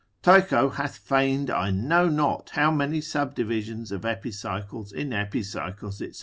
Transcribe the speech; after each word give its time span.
Tycho 0.23 0.69
hath 0.69 0.97
feigned 0.97 1.51
I 1.51 1.69
know 1.69 2.09
not 2.09 2.49
how 2.55 2.71
many 2.71 3.01
subdivisions 3.01 3.91
of 3.91 4.03
epicycles 4.03 4.91
in 4.91 5.13
epicycles, 5.13 5.99
&c. 5.99 6.11